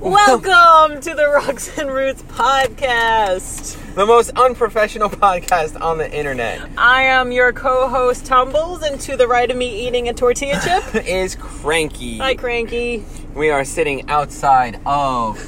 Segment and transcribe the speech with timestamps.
[0.00, 3.94] Welcome to the Rocks and Roots podcast.
[3.94, 9.28] The most unprofessional podcast on the internet I am your co-host Tumbles, and to the
[9.28, 11.06] right of me eating a tortilla chip.
[11.06, 12.18] is Cranky.
[12.18, 13.04] Hi, Cranky.
[13.34, 15.38] We are sitting outside of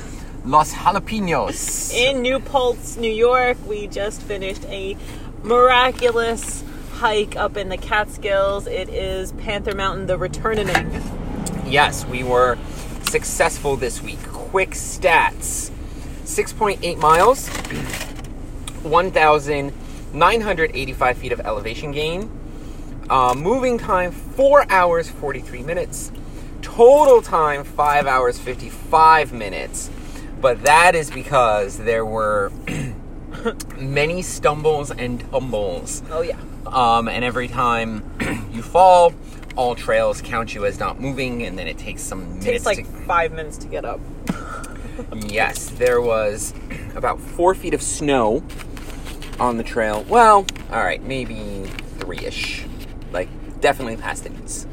[0.46, 1.92] Los Jalapenos.
[1.92, 4.96] In New Paltz, New York, we just finished a
[5.42, 8.68] miraculous hike up in the Catskills.
[8.68, 10.68] It is Panther Mountain, the returning.
[11.66, 12.56] Yes, we were
[13.02, 14.18] successful this week.
[14.56, 15.68] Quick stats
[16.24, 17.48] 6.8 miles,
[18.84, 22.30] 1,985 feet of elevation gain,
[23.10, 26.10] uh, moving time 4 hours 43 minutes,
[26.62, 29.90] total time 5 hours 55 minutes.
[30.40, 32.50] But that is because there were
[33.76, 36.02] many stumbles and tumbles.
[36.10, 36.38] Oh yeah.
[36.64, 38.10] Um, and every time
[38.54, 39.12] you fall,
[39.50, 42.84] AllTrails count you as not moving, and then it takes some minutes Takes like to
[42.84, 44.00] five minutes to get up.
[45.26, 46.54] Yes, there was
[46.94, 48.42] about four feet of snow
[49.38, 50.04] on the trail.
[50.08, 51.64] Well, all right, maybe
[51.98, 52.64] three ish.
[53.12, 53.28] Like,
[53.60, 54.66] definitely past the knees.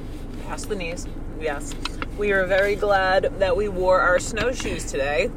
[0.48, 1.08] Past the knees.
[1.40, 1.74] Yes.
[2.18, 5.30] We are very glad that we wore our snowshoes today.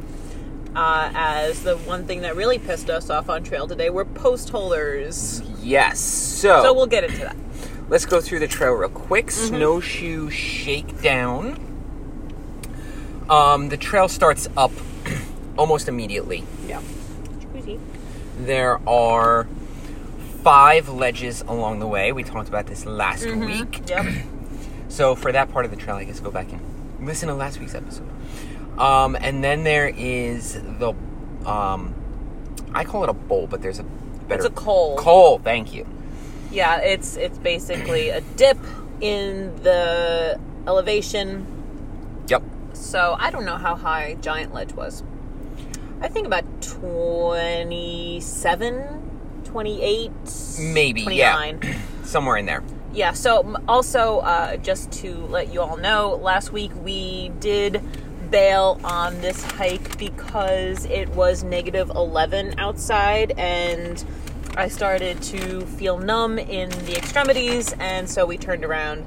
[0.75, 4.51] Uh, as the one thing that really pissed us off on trail today were post
[4.51, 5.41] holers.
[5.63, 7.35] Yes, so, So we'll get into that.
[7.89, 9.27] let's go through the trail real quick.
[9.29, 9.57] Mm-hmm.
[9.57, 11.59] Snowshoe shakedown.
[13.29, 14.73] Um, the trail starts up
[15.59, 16.45] almost immediately.
[16.67, 16.81] Yeah.
[18.39, 19.47] There are
[20.43, 22.13] five ledges along the way.
[22.13, 23.45] We talked about this last Mm-hmm.
[23.47, 23.89] week.
[23.89, 24.07] Yep.
[24.89, 26.61] So for that part of the trail, I guess go back and
[27.07, 28.09] listen to last week's episode.
[28.79, 30.95] Um, and then there is the,
[31.45, 31.93] um,
[32.73, 34.37] I call it a bowl, but there's a better.
[34.37, 34.97] It's a col.
[34.97, 35.39] Col.
[35.41, 35.87] Thank you.
[36.53, 38.57] Yeah, it's it's basically a dip
[39.01, 40.39] in the
[40.69, 41.45] elevation.
[42.29, 42.43] Yep.
[42.77, 45.03] So I don't know how high Giant Ledge was.
[46.01, 50.11] I think about 27, 28,
[50.61, 51.03] Maybe.
[51.03, 51.61] 29.
[51.63, 51.79] Yeah.
[52.05, 52.63] Somewhere in there.
[52.93, 57.83] Yeah, so also, uh, just to let you all know, last week we did
[58.31, 64.03] bail on this hike because it was negative 11 outside and
[64.57, 69.05] I started to feel numb in the extremities, and so we turned around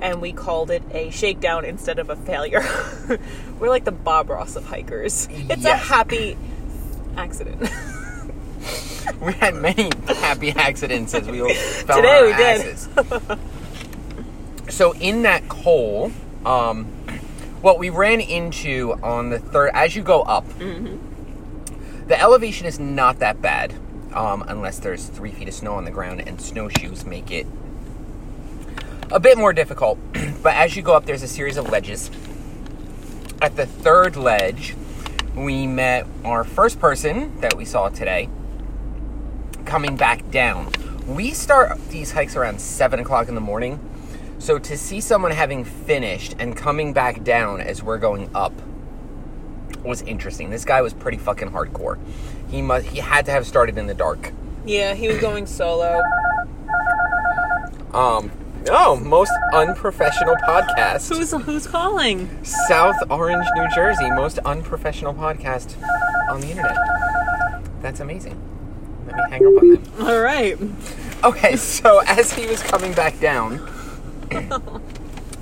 [0.00, 2.64] and we called it a shakedown instead of a failure.
[3.58, 5.28] We're like the Bob Ross of hikers.
[5.30, 6.36] It's a happy
[7.16, 7.68] accident.
[9.20, 13.36] We had many happy accidents as we all fell Today on our we
[14.66, 14.72] did.
[14.72, 16.10] so in that col,
[16.44, 16.86] um,
[17.62, 22.08] what we ran into on the third, as you go up, Mm-hmm.
[22.08, 23.72] the elevation is not that bad,
[24.12, 27.46] um, unless there's three feet of snow on the ground, and snowshoes make it
[29.10, 29.98] a bit more difficult.
[30.42, 32.10] but as you go up, there's a series of ledges.
[33.40, 34.74] At the third ledge,
[35.34, 38.28] we met our first person that we saw today
[39.64, 40.72] coming back down.
[41.06, 43.78] We start these hikes around 7 o'clock in the morning.
[44.38, 48.52] So to see someone having finished and coming back down as we're going up
[49.82, 50.50] was interesting.
[50.50, 51.98] This guy was pretty fucking hardcore.
[52.48, 54.32] He must he had to have started in the dark.
[54.64, 56.02] yeah, he was going solo.
[57.92, 58.30] Um
[58.70, 61.08] oh, most unprofessional podcast.
[61.08, 62.28] Who's who's calling?
[62.44, 65.76] South Orange, New Jersey, most unprofessional podcast
[66.30, 66.76] on the internet.
[67.82, 68.40] That's amazing.
[69.06, 69.84] Let me hang up on them.
[70.00, 70.58] All right.
[71.24, 73.60] Okay, so as he was coming back down,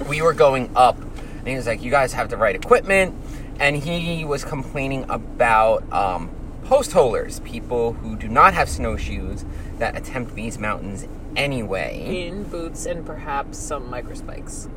[0.08, 3.14] we were going up, and he was like, "You guys have the right equipment,"
[3.58, 6.30] and he was complaining about um,
[6.64, 9.44] post holers, people who do not have snowshoes
[9.78, 12.26] that attempt these mountains anyway.
[12.26, 14.68] In boots and perhaps some microspikes.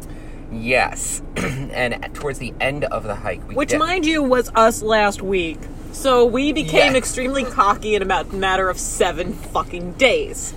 [0.52, 4.82] Yes, and towards the end of the hike, we Which, de- mind you, was us
[4.82, 5.60] last week.
[5.92, 6.98] So we became Yeah.
[6.98, 10.54] extremely cocky in about a matter of seven fucking days.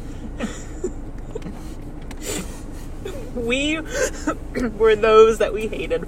[3.34, 3.78] we
[4.78, 6.06] were those that we hated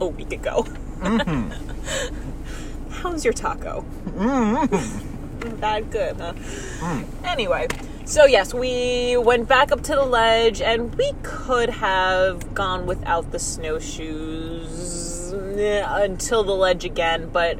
[0.00, 0.62] a week ago.
[1.00, 2.90] Mm-hmm.
[2.90, 3.84] How's your taco?
[4.06, 5.60] Mm-hmm.
[5.60, 6.32] That good, huh?
[6.34, 7.04] Mm.
[7.24, 7.66] Anyway,
[8.04, 13.30] so yes, we went back up to the ledge, and we could have gone without
[13.32, 17.58] the snowshoes eh, until the ledge again, but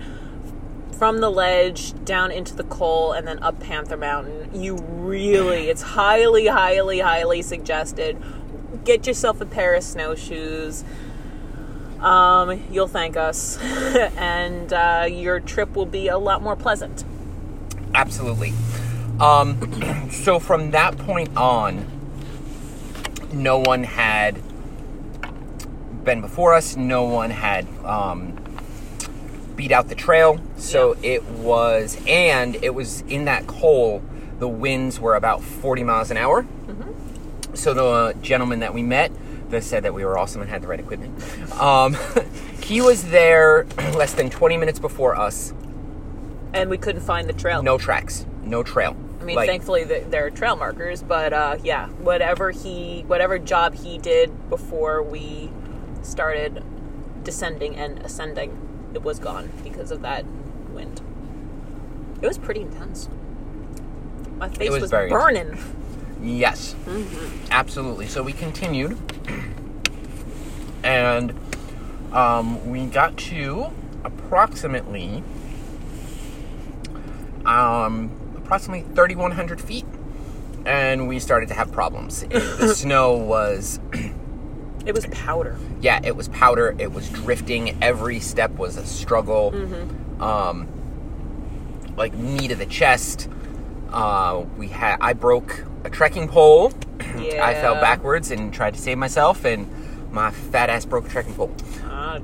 [1.03, 5.83] from the ledge down into the col and then up Panther Mountain, you really, it's
[5.83, 8.17] highly, highly, highly suggested.
[8.85, 10.85] Get yourself a pair of snowshoes.
[12.01, 17.05] Um, you'll thank us, and uh, your trip will be a lot more pleasant.
[17.95, 18.53] Absolutely.
[19.23, 21.87] Um, so from that point on,
[23.33, 24.43] no one had
[26.05, 26.77] been before us.
[26.77, 28.37] No one had um,
[29.55, 30.41] beat out the trail.
[30.57, 34.03] So it was, and it was in that hole.
[34.39, 36.45] The winds were about 40 miles an hour.
[37.55, 39.13] So the gentleman that we met
[39.51, 41.23] that said that we were awesome and had the right equipment,
[41.61, 41.97] um,
[42.63, 45.53] he was there less than 20 minutes before us.
[46.55, 47.63] And we couldn't find the trail.
[47.63, 48.97] No tracks, no trail.
[49.23, 53.39] I mean, Like, thankfully th- there are trail markers, but uh, yeah, whatever he, whatever
[53.39, 55.49] job he did before we
[56.03, 56.65] started
[57.23, 60.25] descending and ascending, it was gone because of that
[60.71, 61.01] wind.
[62.21, 63.09] It was pretty intense.
[64.39, 65.25] My face was was, very intense.
[65.25, 65.59] burning.
[66.21, 66.75] Yes,
[67.53, 68.09] absolutely.
[68.09, 68.99] So we continued,
[70.83, 71.33] and
[72.13, 73.71] um, we got to
[74.03, 75.23] approximately
[77.47, 78.11] um,
[78.53, 79.87] approximately 3,100 feet,
[80.67, 82.23] and we started to have problems.
[82.25, 83.81] It- the snow was,
[84.85, 85.57] It was powder.
[85.81, 86.75] yeah, it was powder.
[86.79, 87.83] It was drifting.
[87.83, 89.55] Every step was a struggle.
[90.21, 90.67] Um,
[91.97, 93.29] like knee to the chest.
[93.91, 96.73] Uh, we had I broke a trekking pole.
[97.17, 97.43] Yeah.
[97.47, 99.67] I fell backwards and tried to save myself, and
[100.13, 101.55] my fat ass broke a trekking pole.
[101.89, 102.19] Uh,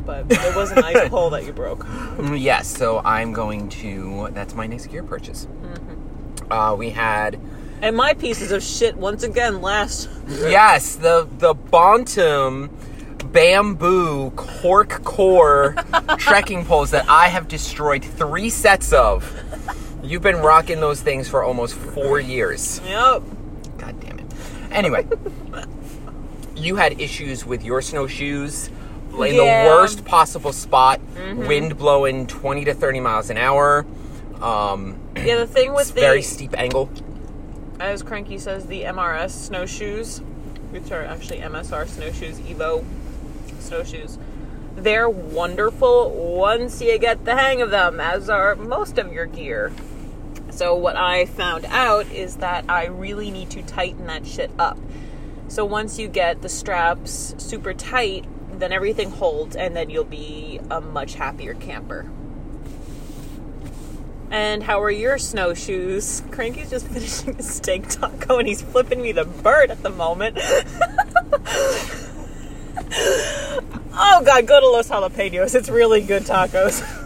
[0.00, 1.84] but it was a nice hole that you broke.
[1.84, 4.28] Mm, Yes, so I'm going to.
[4.32, 5.46] That's my next gear purchase.
[6.50, 7.38] Uh, we had
[7.82, 10.08] And my pieces of shit once again last.
[10.28, 12.70] yes the the Bontum
[13.32, 15.74] bamboo cork core
[16.18, 19.32] trekking poles that I have destroyed three sets of.
[20.02, 22.80] You've been rocking those things for almost four years.
[22.84, 23.22] Yep.
[23.78, 24.26] God damn it.
[24.72, 25.06] Anyway,
[26.56, 28.70] you had issues with your snowshoes
[29.14, 29.64] in Yeah.
[29.64, 31.00] the worst possible spot,
[31.34, 33.84] wind blowing 20 to 30 miles an hour.
[34.40, 36.88] Um, Yeah, the thing with the very steep angle.
[37.78, 40.20] as Cranky says, the MRS snowshoes,
[40.70, 42.84] which are actually MSR snowshoes, Evo
[43.60, 44.18] snowshoes,
[44.76, 49.72] they're wonderful once you get the hang of them, as are most of your gear.
[50.50, 54.78] So, what I found out is that I really need to tighten that shit up.
[55.48, 58.24] So, once you get the straps super tight,
[58.60, 62.10] then everything holds, and then you'll be a much happier camper.
[64.30, 66.22] And how are your snowshoes?
[66.30, 70.38] Cranky's just finishing a steak taco and he's flipping me the bird at the moment.
[73.92, 75.54] oh god, go to Los Jalapenos.
[75.56, 76.82] It's really good tacos.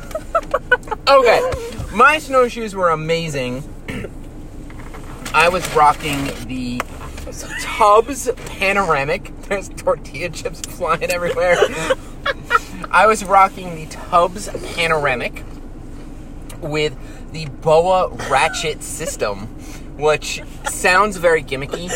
[1.07, 1.41] Okay,
[1.93, 3.63] my snowshoes were amazing.
[5.35, 6.81] I was rocking the
[7.61, 9.33] Tubbs Panoramic.
[9.43, 11.57] There's tortilla chips flying everywhere.
[12.91, 15.43] I was rocking the Tubbs Panoramic
[16.61, 16.97] with
[17.33, 19.47] the Boa Ratchet system,
[19.97, 21.91] which sounds very gimmicky,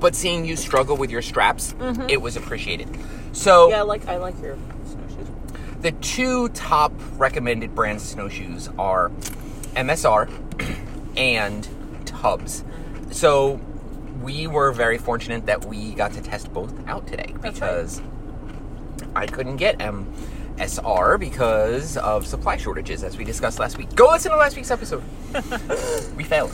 [0.00, 2.08] but seeing you struggle with your straps, mm-hmm.
[2.08, 2.88] it was appreciated.
[3.32, 5.28] So, yeah, I like I like your snowshoes.
[5.80, 9.10] the two top recommended brands snowshoes are
[9.74, 10.28] MSR
[11.16, 11.68] and
[12.04, 12.64] Tubbs.
[13.10, 13.60] So
[14.22, 17.70] we were very fortunate that we got to test both out today That's right.
[17.70, 18.02] because
[19.14, 23.94] I couldn't get MSR because of supply shortages, as we discussed last week.
[23.94, 25.02] Go listen to last week's episode.
[26.16, 26.52] we failed.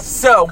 [0.00, 0.50] so,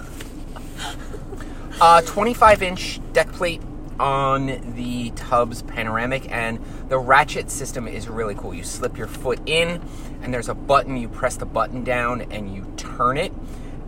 [1.80, 3.62] uh, 25 inch deck plate
[3.98, 8.54] on the Tubbs Panoramic, and the ratchet system is really cool.
[8.54, 9.80] You slip your foot in,
[10.22, 10.96] and there's a button.
[10.96, 13.32] You press the button down, and you turn it,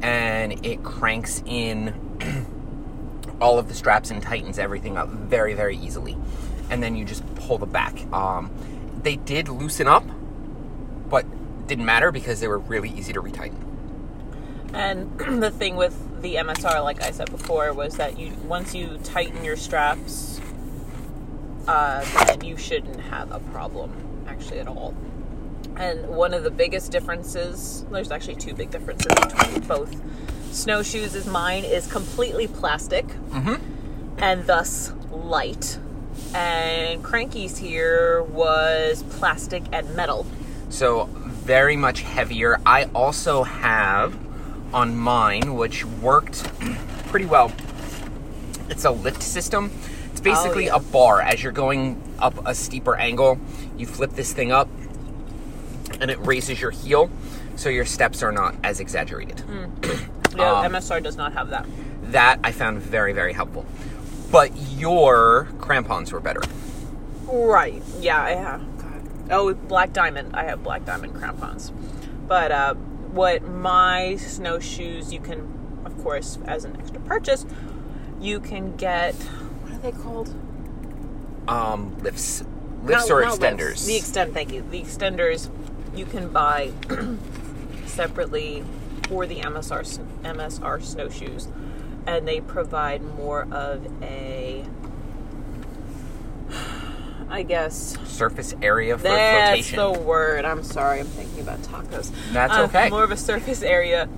[0.02, 2.13] and it cranks in
[3.40, 6.16] all of the straps and tightens everything up very, very easily.
[6.70, 7.94] And then you just pull the back.
[8.12, 8.50] Um,
[9.02, 10.04] they did loosen up,
[11.08, 11.26] but
[11.66, 13.60] didn't matter because they were really easy to retighten.
[14.72, 18.98] And the thing with the MSR, like I said before, was that you once you
[19.04, 20.40] tighten your straps,
[21.68, 23.92] uh, then you shouldn't have a problem
[24.26, 24.94] actually at all.
[25.76, 29.94] And one of the biggest differences, there's actually two big differences between both
[30.54, 31.14] snowshoes.
[31.14, 33.56] Is mine is completely plastic mm-hmm.
[34.18, 35.78] and thus light,
[36.34, 40.26] and Cranky's here was plastic and metal.
[40.70, 41.04] So
[41.44, 42.60] very much heavier.
[42.64, 44.16] I also have
[44.72, 46.42] on mine, which worked
[47.08, 47.52] pretty well.
[48.68, 49.70] It's a lift system.
[50.10, 50.76] It's oh, basically yeah.
[50.76, 51.20] a bar.
[51.20, 53.38] As you're going up a steeper angle,
[53.76, 54.68] you flip this thing up,
[56.00, 57.10] and it raises your heel,
[57.56, 59.40] so your steps are not as exaggerated.
[59.40, 60.10] Hmm.
[60.36, 61.66] Yeah, Um, MSR does not have that.
[62.04, 63.64] That I found very very helpful.
[64.30, 66.40] But your crampons were better.
[67.26, 67.82] Right.
[68.00, 68.62] Yeah, I have.
[69.30, 70.34] Oh, Black Diamond.
[70.36, 71.72] I have Black Diamond crampons.
[72.26, 75.40] But uh, what my snowshoes, you can,
[75.84, 77.46] of course, as an extra purchase,
[78.20, 79.14] you can get.
[79.14, 80.34] What are they called?
[81.48, 82.42] Um, lifts,
[82.82, 83.58] Lifts Not- or extenders?
[83.58, 83.86] lifts.
[83.86, 84.64] The extend, thank you.
[84.70, 85.48] The extenders
[85.94, 86.72] you can buy
[87.86, 88.64] separately
[89.08, 89.82] for the MSR
[90.22, 91.48] MSR snowshoes,
[92.06, 94.64] and they provide more of a,
[97.28, 97.96] I guess.
[98.04, 99.76] Surface area for That's flotation.
[99.78, 100.44] That's the word.
[100.44, 101.00] I'm sorry.
[101.00, 102.10] I'm thinking about tacos.
[102.32, 102.90] That's Uh, okay.
[102.90, 104.08] More of a surface area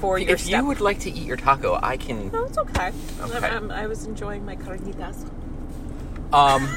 [0.00, 0.60] for your if step.
[0.60, 2.30] you would like to eat your taco, I can.
[2.30, 2.92] No, it's okay.
[3.20, 3.36] Okay.
[3.48, 5.26] I'm, I'm, I was enjoying my carnitas.
[6.32, 6.68] Um,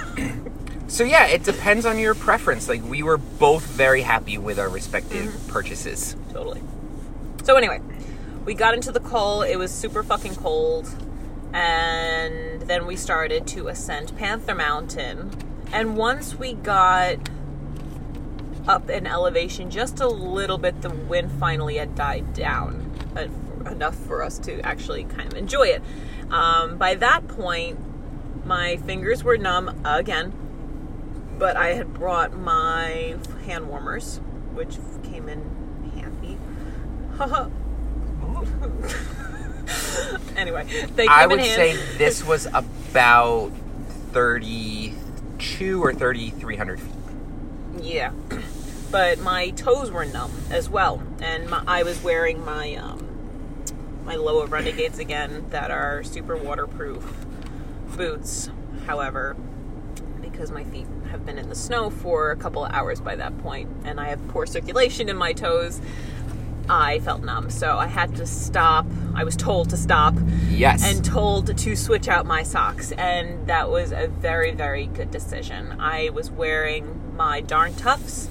[0.88, 2.68] so yeah, it depends on your preference.
[2.70, 5.50] Like we were both very happy with our respective Mm-hmm.
[5.52, 6.16] purchases.
[6.34, 6.62] Totally.
[7.48, 7.80] So anyway,
[8.44, 9.42] we got into the col.
[9.42, 10.94] It was super fucking cold,
[11.54, 15.32] and then we started to ascend Panther Mountain.
[15.72, 17.16] And once we got
[18.68, 22.92] up in elevation just a little bit, the wind finally had died down
[23.66, 25.82] enough for us to actually kind of enjoy it.
[26.30, 27.80] Um, by that point,
[28.46, 30.34] my fingers were numb again,
[31.40, 34.20] but I had brought my hand warmers,
[34.52, 35.57] which came in.
[40.36, 43.52] anyway, they I would say this was about
[44.12, 46.94] thirty-two or thirty-three hundred feet.
[47.82, 48.12] Yeah,
[48.92, 53.08] but my toes were numb as well, and my, I was wearing my um,
[54.06, 57.04] my Lowa Renegades again that are super waterproof
[57.96, 58.52] boots.
[58.86, 59.36] However,
[60.22, 63.38] because my feet have been in the snow for a couple of hours by that
[63.40, 65.82] point, and I have poor circulation in my toes,
[66.70, 67.50] I felt numb.
[67.50, 68.86] So I had to stop.
[69.16, 70.14] I was told to stop
[70.50, 70.84] Yes.
[70.86, 75.76] and told to switch out my socks and that was a very very good decision
[75.80, 78.28] i was wearing my Darn Toughs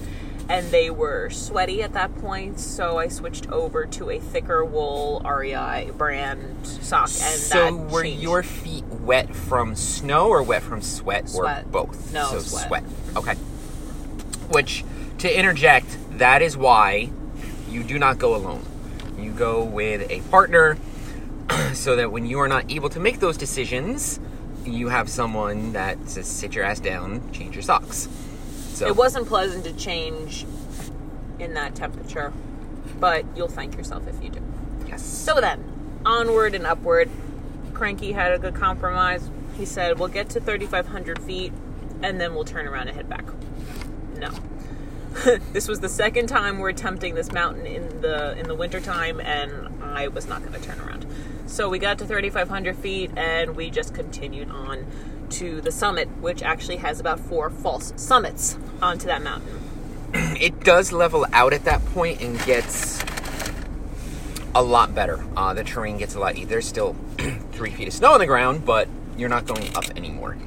[0.49, 5.21] and they were sweaty at that point so i switched over to a thicker wool
[5.25, 8.21] REI brand sock and so were changed.
[8.23, 11.65] your feet wet from snow or wet from sweat, Sweat.
[11.65, 12.13] or both?
[12.13, 12.83] No, so sweat.
[13.15, 13.35] Okay.
[14.49, 14.83] Which,
[15.19, 17.09] to interject, that is why
[17.77, 18.65] you do not go alone.
[19.17, 20.77] You go with a partner,
[21.73, 24.19] so that when you are not able to make those decisions,
[24.65, 28.09] you have someone that says, "Sit your ass down, change your socks."
[28.73, 30.45] So it wasn't pleasant to change
[31.39, 32.33] in that temperature
[32.99, 34.41] but you'll thank yourself if you do
[34.87, 35.03] yes.
[35.03, 35.63] So then,
[36.05, 37.09] onward and upward.
[37.73, 39.29] Cranky had a good compromise.
[39.55, 41.53] He said, "We'll get to 3,500 feet,
[42.01, 43.25] and then we'll turn around and head back."
[44.17, 44.31] No,
[45.53, 49.83] this was the second time we're attempting this mountain in the in the wintertime, and
[49.83, 51.05] I was not going to turn around.
[51.47, 54.85] So we got to 3,500 feet, and we just continued on
[55.31, 59.59] to the summit, which actually has about four false summits onto that mountain.
[60.13, 63.03] it does level out at that point and gets
[64.55, 65.23] a lot better.
[65.35, 66.35] Uh, the terrain gets a lot.
[66.35, 66.47] Easier.
[66.47, 66.95] There's still
[67.51, 68.87] three feet of snow on the ground, but
[69.17, 70.37] you're not going up anymore.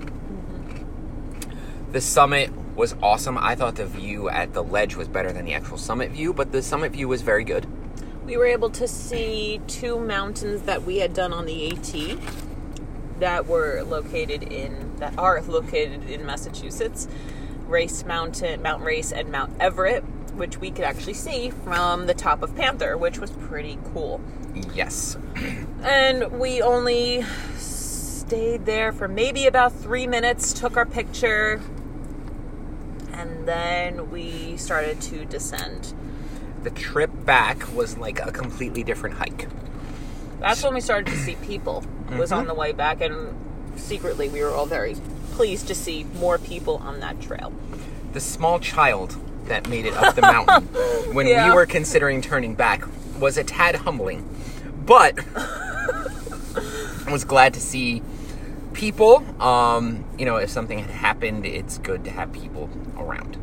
[1.93, 3.37] The summit was awesome.
[3.39, 6.53] I thought the view at the ledge was better than the actual summit view, but
[6.53, 7.67] the summit view was very good.
[8.25, 12.19] we were able to see two mountains that we had done on the AT
[13.19, 17.09] that were located in that are located in Massachusetts.
[17.67, 20.03] Race Mountain, Mount Race, and Mount Everett,
[20.35, 24.21] which we could actually see from the top of Panther, which was pretty cool.
[24.75, 25.17] Yes.
[25.83, 27.25] And we only
[27.57, 31.61] stayed there for maybe about three minutes, took our picture,
[33.21, 35.93] and then we started to descend.
[36.63, 39.47] The trip back was like a completely different hike.
[40.41, 41.85] That's when we started to see people.
[42.13, 42.49] Was on mm-hmm.
[42.49, 43.33] the way back, and
[43.77, 44.97] secretly we were all very
[45.33, 47.53] pleased to see more people on that trail.
[48.15, 50.65] The small child that made it up the mountain
[51.15, 51.49] when Yeah.
[51.49, 52.83] we were considering turning back
[53.19, 54.29] was a tad humbling,
[54.87, 58.03] but I was glad to see
[58.73, 59.25] people.
[59.43, 63.37] Um, you know, if something had happened, it's good to have people around.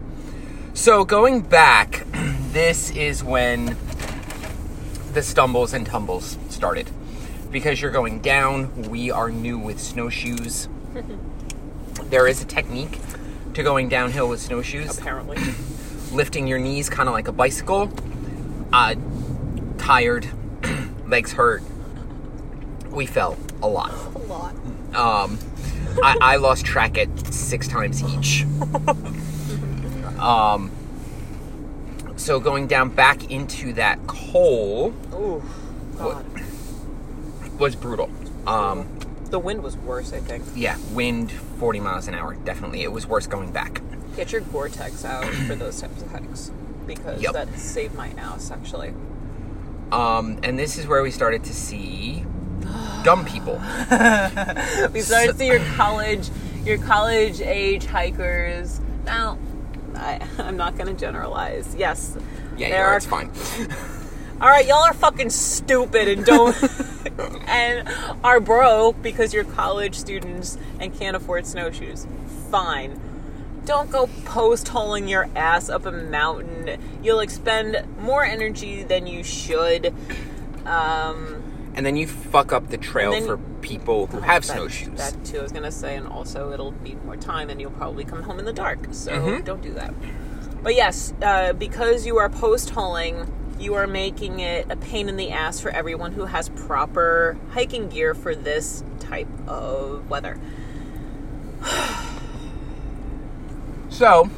[0.74, 2.06] So going back,
[2.52, 3.76] this is when
[5.14, 6.90] the stumbles and tumbles started.
[7.52, 10.68] Because you're going down, we are new with snowshoes.
[12.10, 13.00] there is a technique
[13.54, 15.38] to going downhill with snowshoes Apparently,
[16.12, 17.92] lifting your knees kind of like a bicycle.
[18.72, 18.96] Uh,
[19.78, 20.28] tired,
[21.08, 21.64] legs hurt.
[22.90, 23.92] We fell a lot.
[24.14, 24.56] a lot.
[24.94, 25.38] Um,
[26.04, 28.46] I, I lost track at six times each.
[30.20, 30.72] um,
[32.16, 35.44] so going down back into that col Ooh,
[35.98, 36.26] God.
[37.60, 38.10] was brutal.
[38.48, 38.88] Um,
[39.30, 40.44] The wind was worse, I think.
[40.56, 42.36] yeah, wind 40 miles an hour.
[42.36, 43.82] Definitely, it was worse going back.
[44.16, 46.52] Get your Gore-Tex out for those types of hikes
[46.88, 47.34] because Yep.
[47.34, 48.94] that saved my ass actually.
[49.92, 52.26] Um, and this is where we started to see
[53.04, 53.56] dumb people.
[54.94, 56.30] We started to see your college,
[56.66, 59.38] your college age hikers Now,
[59.96, 61.76] I, I'm not going to generalize.
[61.76, 62.18] Yes.
[62.58, 62.94] Yeah, there are.
[62.94, 63.32] are- It's fine.
[64.42, 66.56] All right, y'all are fucking stupid and don't
[67.48, 67.90] and
[68.24, 72.06] are broke because you're college students and can't afford snowshoes.
[72.52, 73.02] Fine.
[73.66, 76.80] Don't go post holing your ass up a mountain.
[77.02, 79.94] You'll expend more energy than you should.
[80.68, 81.42] Um,
[81.78, 84.98] And then you fuck up the trail for people who have that- snowshoes.
[84.98, 88.04] That too, I was gonna say, and also it'll be more time, and you'll probably
[88.04, 88.80] come home in the dark.
[88.92, 89.46] So Mhm.
[89.46, 89.94] don't do that.
[90.64, 95.18] But yes, uh, because you are post holing, you are making it a pain in
[95.18, 100.38] the ass for everyone who has proper hiking gear for this type of weather.
[103.90, 104.30] So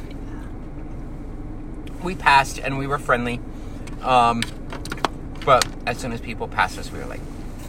[2.02, 3.40] we passed and we were friendly.
[4.02, 4.42] Um,
[5.44, 7.20] but as soon as people passed us, we were like,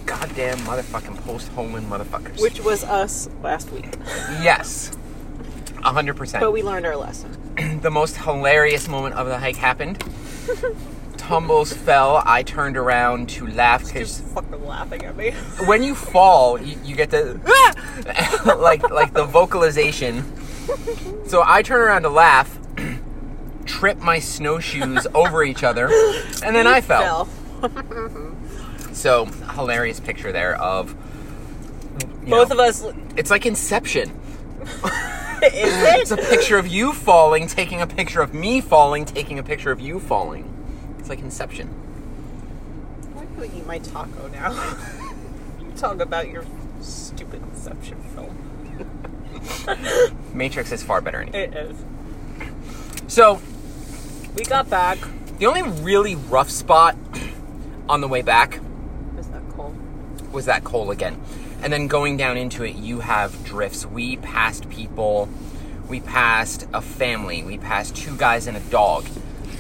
[0.06, 2.42] goddamn motherfucking post holing motherfuckers.
[2.42, 3.88] Which was us last week,
[4.42, 4.92] yes,
[5.84, 6.42] a hundred percent.
[6.42, 7.38] but we learned our lesson.
[7.82, 10.04] the most hilarious moment of the hike happened.
[11.18, 12.22] Tumbles fell.
[12.26, 15.32] I turned around to laugh Just because fucking laughing at me.
[15.66, 17.40] when you fall, you, you get the
[18.60, 20.24] like like the vocalization.
[21.28, 22.58] So I turn around to laugh,
[23.66, 25.90] trip my snowshoes over each other,
[26.44, 27.30] and then I fell.
[28.94, 30.96] So hilarious picture there of
[32.28, 32.86] Both know, of us.
[33.16, 34.12] It's like Inception.
[35.44, 39.44] Is It's a picture of you falling, taking a picture of me falling, taking a
[39.44, 40.48] picture of you falling.
[41.00, 41.68] It's like Inception.
[43.14, 44.52] Why do you eat my taco now?
[45.60, 46.46] you talk about your
[46.82, 48.38] stupid Inception film.
[50.34, 51.46] Matrix is far better anyway.
[51.46, 51.76] It is.
[53.08, 53.42] So
[54.36, 55.00] We got back.
[55.40, 56.96] the only really rough spot
[57.92, 58.62] on the way back
[59.18, 59.76] was that col
[60.32, 61.20] was that col again.
[61.62, 63.86] And then going down into it, you have drifts.
[63.86, 65.28] We passed people.
[65.90, 67.44] We passed a family.
[67.44, 69.06] We passed two guys and a dog.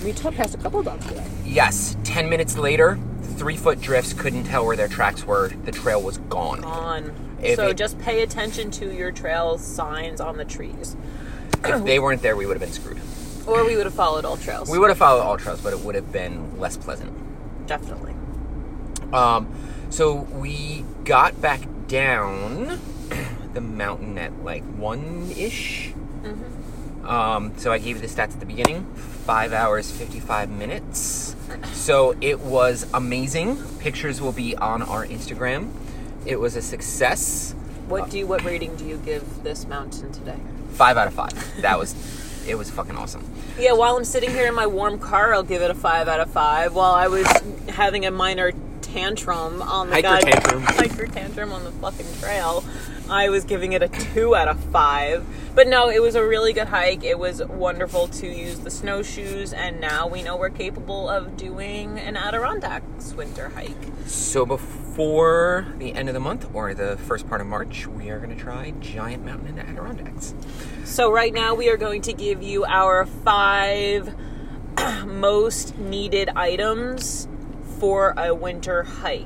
[0.03, 1.25] We took past a couple dogs today.
[1.45, 2.97] Yes, 10 minutes later,
[3.35, 5.49] three foot drifts couldn't tell where their tracks were.
[5.65, 6.63] The trail was gone.
[6.63, 7.13] On.
[7.43, 10.95] If so it- just pay attention to your trail signs on the trees.
[11.65, 12.99] If they weren't there, we would have been screwed.
[13.45, 14.69] Or we would have followed AllTrails.
[14.69, 17.11] We would have followed AllTrails, but it would have been less pleasant.
[17.67, 18.15] Definitely.
[19.13, 19.53] Um,
[19.89, 22.79] so we got back down
[23.53, 25.93] the mountain at like one ish.
[27.03, 28.85] Um, so I gave you the stats at the beginning
[29.21, 31.35] five hours, 55 minutes.
[31.73, 33.57] So it was amazing.
[33.79, 35.71] Pictures will be on our Instagram.
[36.25, 37.53] It was a success.
[37.87, 40.37] What do you, what rating do you give this mountain today?
[40.71, 41.61] Five out of five.
[41.61, 41.95] That was,
[42.47, 43.23] it was fucking awesome.
[43.59, 46.19] Yeah, while I'm sitting here in my warm car, I'll give it a five out
[46.19, 46.73] of five.
[46.73, 47.27] While I was
[47.69, 48.51] having a minor
[48.91, 50.61] tantrum on the Hiker guy- tantrum.
[50.65, 52.63] hiker tantrum on the fucking trail,
[53.09, 55.25] I was giving it a two out of five.
[55.53, 57.03] But no, it was a really good hike.
[57.03, 61.99] It was wonderful to use the snowshoes, and now we know we're capable of doing
[61.99, 63.75] an Adirondacks winter hike.
[64.05, 68.17] So before the end of the month or the first part of March, we are
[68.19, 70.33] going to try Giant Mountain in the Adirondacks.
[70.85, 74.13] So right now we are going to give you our five
[75.05, 77.27] most needed items
[77.81, 79.25] for a winter hike.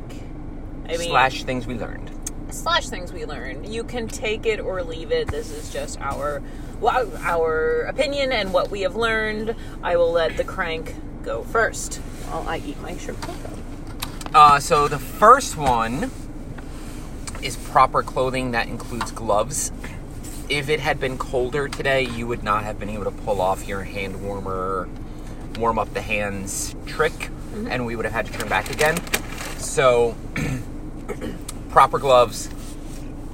[0.86, 2.10] I mean, slash things we learned.
[2.52, 3.68] slash things we learned.
[3.68, 5.28] You can take it or leave it.
[5.28, 6.42] This is just our
[6.80, 9.58] well, our opinion and what we have learned.
[9.84, 11.96] I will let the crank go first
[12.30, 13.58] while I eat my shrimp taco.
[14.34, 16.10] Uh, so the first one
[17.44, 19.74] is proper clothing that includes gloves.
[20.48, 23.68] If it had been colder today, you would not have been able to pull off
[23.68, 24.88] your hand warmer,
[25.58, 27.32] warm up the hands trick,
[27.70, 28.98] and we would have had to turn back again.
[29.58, 30.16] So,
[31.70, 32.50] proper gloves,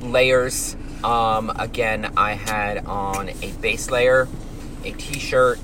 [0.02, 0.76] layers.
[1.04, 4.28] Um, again, I had on a base layer,
[4.84, 5.60] a t-shirt,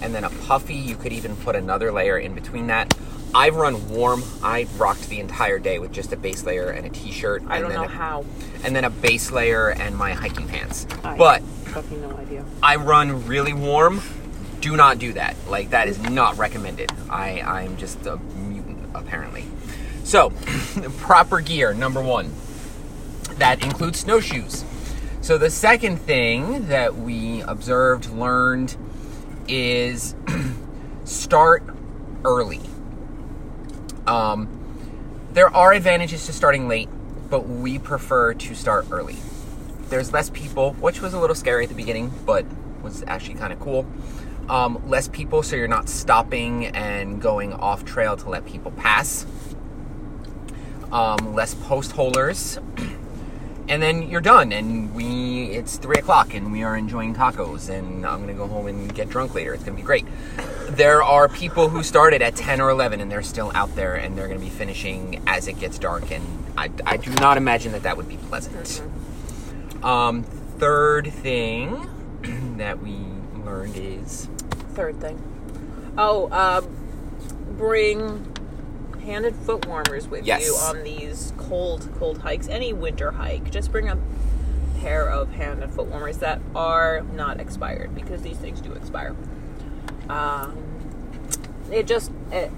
[0.00, 0.74] and then a puffy.
[0.74, 2.94] You could even put another layer in between that.
[3.34, 4.22] I've run warm.
[4.42, 7.42] I rocked the entire day with just a base layer and a t-shirt.
[7.46, 8.24] I and don't then know a- how.
[8.64, 10.86] And then a base layer and my hiking pants.
[11.04, 11.42] I But
[11.90, 12.44] no idea.
[12.62, 14.00] I run really warm.
[14.60, 15.36] Do not do that.
[15.48, 16.92] Like that is not recommended.
[17.08, 19.46] I I'm just a mutant apparently.
[20.04, 20.30] So,
[20.98, 22.32] proper gear number 1.
[23.36, 24.64] That includes snowshoes.
[25.22, 28.76] So the second thing that we observed, learned
[29.48, 30.14] is
[31.04, 31.62] start
[32.24, 32.60] early.
[34.06, 34.48] Um,
[35.32, 36.88] there are advantages to starting late,
[37.28, 39.16] but we prefer to start early.
[39.90, 42.44] There's less people, which was a little scary at the beginning, but
[42.82, 43.86] was actually kind of cool.
[44.50, 49.24] Um, less people, so you're not stopping and going off trail to let people pass.
[50.90, 52.58] Um, less post holers.
[53.68, 58.04] and then you're done, and we it's three o'clock, and we are enjoying tacos, and
[58.04, 59.54] I'm gonna go home and get drunk later.
[59.54, 60.04] It's gonna be great.
[60.70, 64.18] There are people who started at ten or eleven, and they're still out there, and
[64.18, 66.24] they're gonna be finishing as it gets dark, and
[66.58, 68.82] I, I do not imagine that that would be pleasant.
[69.84, 71.86] Um, third thing
[72.56, 72.96] that we
[73.44, 74.28] learned is
[74.74, 75.20] Third thing.
[75.98, 76.62] Oh, uh,
[77.56, 78.26] bring
[79.04, 80.44] hand and foot warmers with Yes.
[80.46, 82.48] you on these cold, cold hikes.
[82.48, 83.98] Any winter hike, just bring a
[84.80, 89.14] pair of hand and foot warmers that are not expired because these things do expire.
[90.08, 90.56] Um,
[91.70, 92.50] it just, it,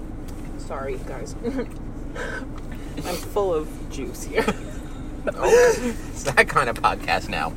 [0.59, 4.45] sorry guys, I'm full of juice here.
[5.27, 7.53] it's that kind of podcast now.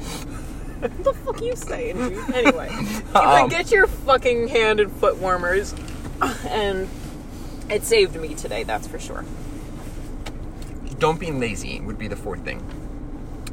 [0.92, 2.30] What the fuck you saying, dude?
[2.34, 2.70] Anyway,
[3.16, 5.74] Um, get your fucking hand and foot warmers,
[6.48, 6.88] and
[7.70, 8.64] it saved me today.
[8.64, 9.26] That's for sure.
[11.00, 12.62] Don't be lazy would be the fourth thing.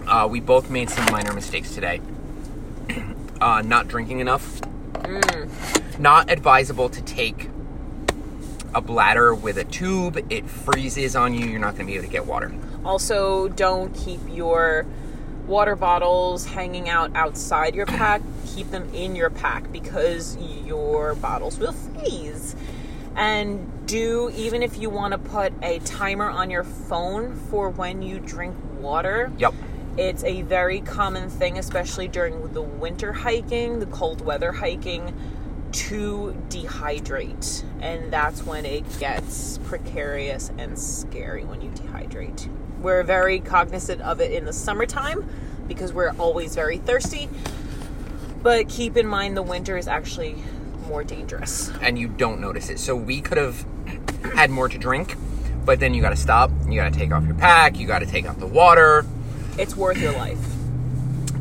[0.07, 2.01] Uh, we both made some minor mistakes today.
[3.41, 4.61] uh, not drinking enough.
[5.99, 7.49] Not advisable to take
[8.75, 10.19] a bladder with a tube.
[10.31, 11.47] It freezes on you.
[11.47, 12.53] You're not going to be able to get water.
[12.85, 14.87] Also, don't keep your
[15.47, 18.23] water bottles hanging out outside your pack.
[18.47, 22.55] Keep them in your pack because your bottles will freeze.
[23.15, 28.03] And do, even if you want to put a timer on your phone for when
[28.03, 29.55] you drink water, Yep.
[29.99, 35.15] it's a very common thing, especially during the winter hiking, the cold weather hiking,
[35.73, 37.65] to dehydrate.
[37.81, 42.49] And that's when it gets precarious and scary when you dehydrate.
[42.81, 45.29] We're very cognizant of it in the summertime
[45.69, 47.29] because we're always very thirsty.
[48.43, 50.37] But keep in mind the winter is actually
[50.89, 51.71] more dangerous.
[51.81, 52.79] And you don't notice it.
[52.79, 53.65] So we could have
[54.35, 55.17] had more to drink,
[55.65, 56.51] but then you got to stop.
[56.69, 57.79] You got to take off your pack.
[57.79, 59.07] You got to take out the water.
[59.59, 60.39] It's worth your life.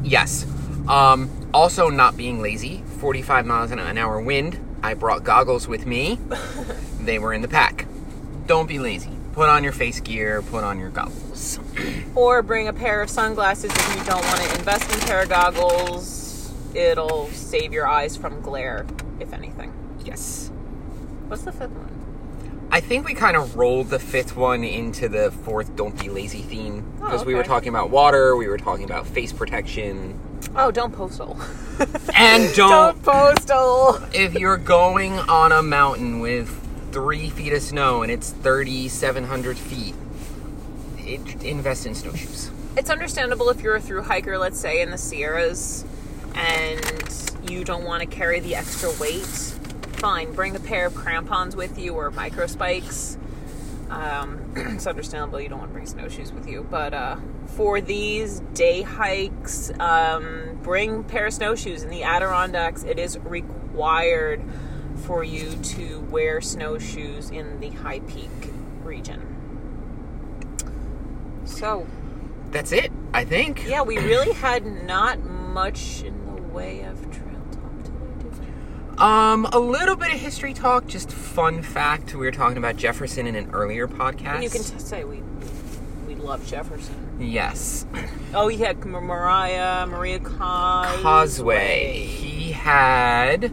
[0.03, 0.45] Yes.
[0.87, 2.83] Um, also, not being lazy.
[2.99, 4.59] 45 miles an hour wind.
[4.83, 6.19] I brought goggles with me.
[6.99, 7.85] they were in the pack.
[8.47, 9.11] Don't be lazy.
[9.33, 10.41] Put on your face gear.
[10.41, 11.59] Put on your goggles.
[12.13, 15.29] Or bring a pair of sunglasses if you don't want to invest in pair of
[15.29, 16.51] goggles.
[16.73, 18.85] It'll save your eyes from glare,
[19.21, 19.71] if anything.
[20.03, 20.51] Yes.
[21.27, 22.67] What's the fifth one?
[22.69, 26.41] I think we kind of rolled the fifth one into the fourth don't be lazy
[26.41, 26.85] theme.
[27.01, 30.19] Oh, Because we were talking about water, we were talking about face protection.
[30.55, 31.39] Oh, don't postal.
[32.15, 33.99] And don't, postal.
[34.13, 36.49] if you're going on a mountain with
[36.91, 39.95] three feet of snow and it's 3,700 feet,
[40.97, 42.51] it, invest in snowshoes.
[42.75, 45.85] It's understandable if you're a through hiker, let's say in the Sierras,
[46.35, 49.25] and you don't want to carry the extra weight.
[49.25, 53.17] Fine, bring a pair of crampons with you or micro spikes.
[53.89, 57.17] Um, it's understandable you don't want to bring snowshoes with you, but uh,
[57.55, 61.83] for these day hikes, um, bring a pair of snowshoes.
[61.83, 64.41] In the Adirondacks, it is required
[65.05, 68.29] for you to wear snowshoes in the high peak
[68.83, 69.27] region.
[71.45, 71.87] So,
[72.51, 73.67] That's it, I think.
[73.67, 78.45] yeah, we really had not much in the way of trail talk today, did we?
[78.97, 82.13] Um, a little bit of history talk, just fun fact.
[82.13, 84.35] We were talking about Jefferson in an earlier podcast.
[84.35, 85.21] And you can t- say we
[86.21, 87.17] love Jefferson.
[87.19, 87.85] yes.
[88.33, 91.01] Oh, he had Mariah, Maria Cosway.
[91.01, 92.05] Cosway.
[92.05, 93.51] He had.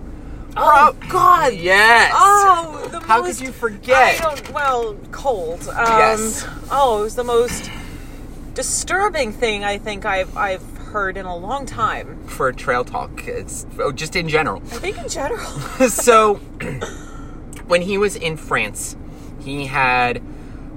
[0.56, 1.52] Oh Pro- God!
[1.54, 2.12] Yes.
[2.14, 4.20] Oh, the How most, could you forget?
[4.20, 4.52] I don't.
[4.52, 5.60] Well, cold.
[5.68, 6.46] Um, Yes.
[6.70, 7.70] Oh, it was the most
[8.54, 12.18] disturbing thing I think I've I've heard in a long time.
[12.26, 14.62] For trail talk, it's oh, just in general.
[14.72, 15.40] I think in general.
[15.90, 16.34] so,
[17.66, 18.96] when he was in France,
[19.40, 20.22] he had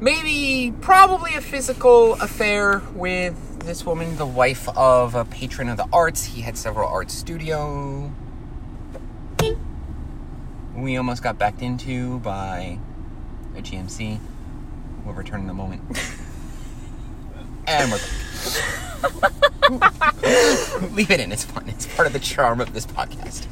[0.01, 5.87] maybe, probably a physical affair with this woman, the wife of a patron of the
[5.93, 6.25] arts.
[6.25, 8.11] He had several art studio.
[10.75, 12.79] We almost got backed into by
[13.55, 14.19] a GMC.
[15.05, 15.81] We'll return in a moment.
[17.67, 17.99] and we're.
[20.91, 21.31] Leave it in.
[21.31, 21.67] It's fun.
[21.67, 23.47] It's part of the charm of this podcast.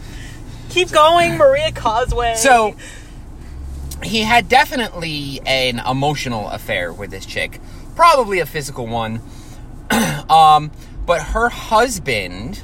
[0.69, 2.35] Keep going, Maria Cosway.
[2.35, 2.75] So
[4.03, 7.59] he had definitely an emotional affair with this chick,
[7.95, 9.21] probably a physical one.
[10.29, 10.71] um,
[11.05, 12.62] but her husband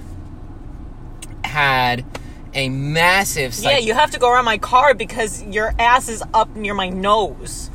[1.44, 2.06] had
[2.54, 6.56] a massive yeah, you have to go around my car because your ass is up
[6.56, 7.70] near my nose.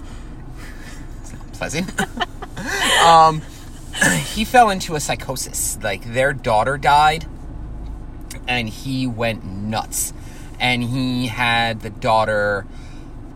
[1.52, 1.92] pleasant.
[3.04, 3.42] um,
[4.34, 5.78] he fell into a psychosis.
[5.82, 7.26] Like their daughter died,
[8.48, 10.14] and he went nuts.
[10.58, 12.66] And he had the daughter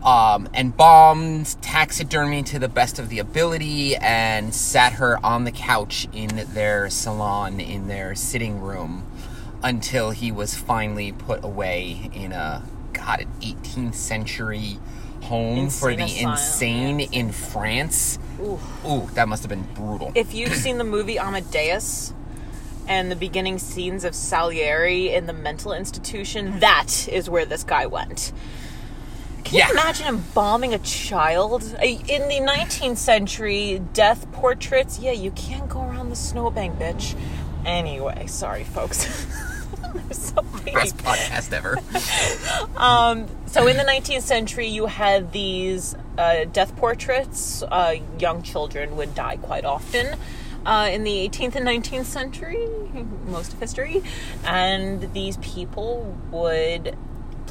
[0.05, 6.07] um, embalmed, taxidermy to the best of the ability, and sat her on the couch
[6.13, 9.03] in their salon, in their sitting room,
[9.63, 12.63] until he was finally put away in a,
[12.93, 14.77] God, an 18th century
[15.23, 17.07] home for the asylum, insane yeah.
[17.11, 18.19] in France.
[18.39, 18.59] Ooh.
[18.87, 20.11] Ooh, that must have been brutal.
[20.13, 22.13] If you've seen the movie Amadeus
[22.87, 27.87] and the beginning scenes of Salieri in the mental institution, that is where this guy
[27.87, 28.31] went.
[29.55, 29.67] Can Yeah.
[29.67, 31.63] you imagine him bombing a child?
[31.81, 37.15] In the 19th century, death portraits, yeah, you can't go around the snowbank, bitch.
[37.65, 39.25] Anyway, sorry, folks.
[40.11, 40.41] So
[40.73, 41.77] Best podcast ever.
[43.47, 47.63] so in the 19th century, you had these uh, death portraits.
[47.63, 50.17] Uh, young children would die quite often.
[50.65, 52.67] Uh, in the 18th and 19th century,
[53.27, 54.03] most of history,
[54.43, 56.97] and these people would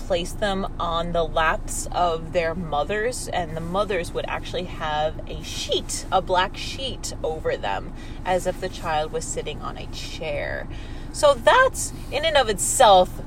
[0.06, 5.42] place them on the laps of their mothers, and the mothers would actually have a
[5.42, 7.92] sheet, a black sheet over them,
[8.24, 10.68] as if the child was sitting on a chair.
[11.12, 13.22] So that's, in and of itself,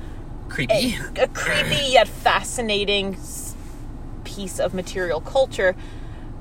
[0.48, 0.96] Creepy.
[1.16, 3.16] a creepy yet fascinating
[4.24, 5.74] piece of material culture.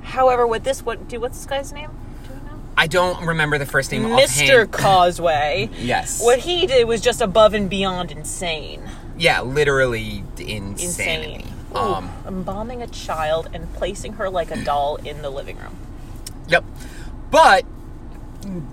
[0.01, 1.89] However, with this, what do what's this guy's name?
[2.27, 2.61] Do you know?
[2.77, 4.65] I don't remember the first name Mr.
[4.65, 4.71] offhand.
[4.71, 5.69] Cosway.
[5.79, 6.21] Yes.
[6.23, 8.81] What he did was just above and beyond insane.
[9.17, 11.33] Yeah, literally insanity.
[11.35, 11.53] Insane.
[11.75, 15.75] Ooh, Um, embalming a child and placing her like a doll in the living room.
[16.47, 16.63] Yep.
[17.29, 17.65] But,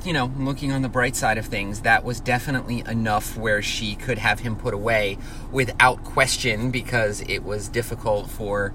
[0.05, 3.97] you know, looking on the bright side of things, that was definitely enough where she
[3.97, 5.19] could have him put away
[5.51, 8.73] without question because it was difficult for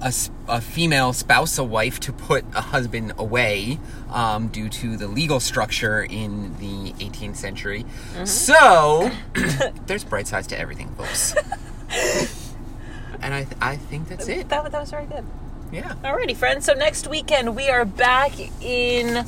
[0.00, 0.12] a,
[0.48, 3.78] a female spouse, a wife, to put a husband away
[4.10, 7.84] um, due to the legal structure in the 18th century.
[8.24, 9.10] So,
[9.86, 11.34] there's bright sides to everything, folks.
[13.20, 14.48] and I, I think that's it.
[14.48, 15.24] That, that was very good.
[15.72, 15.94] Yeah.
[16.02, 16.64] Alrighty, friends.
[16.64, 18.32] So next weekend we are back
[18.62, 19.24] in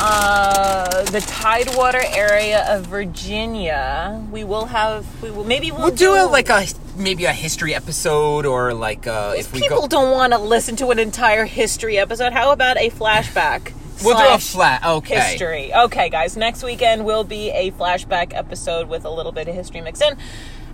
[0.00, 4.24] uh, the Tidewater area of Virginia.
[4.30, 5.22] We will have.
[5.22, 6.64] We will maybe we'll, We'll do a, like a
[6.96, 9.88] maybe a history episode or like uh, if we People go.
[9.88, 12.32] don't want to listen to an entire history episode.
[12.32, 13.72] How about a flashback?
[14.04, 14.84] We'll do a flat.
[14.84, 15.18] Okay.
[15.18, 15.72] history.
[15.72, 16.36] Okay, guys.
[16.36, 20.16] Next weekend will be a flashback episode with a little bit of history mixed in,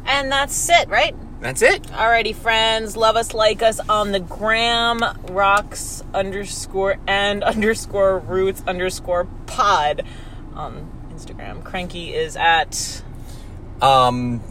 [0.04, 1.14] and that's it, right?
[1.40, 1.82] That's it.
[1.84, 2.96] Alrighty, friends.
[2.96, 10.02] Love us, like us on the gram, rocks underscore and underscore roots underscore pod
[10.54, 11.62] on Instagram.
[11.62, 13.02] Cranky is at.
[13.80, 14.42] Um,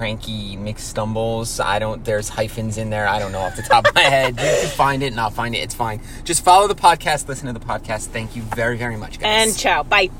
[0.00, 1.60] cranky mixed stumbles.
[1.60, 2.02] I don't.
[2.02, 3.06] There's hyphens in there.
[3.06, 4.30] I don't know off the top of my head.
[4.30, 5.58] You can find it, not find it.
[5.58, 6.00] It's fine.
[6.24, 7.28] Just follow the podcast.
[7.28, 8.06] Listen to the podcast.
[8.06, 9.48] Thank you very very much, guys.
[9.50, 9.82] And ciao.
[9.82, 10.10] Bye.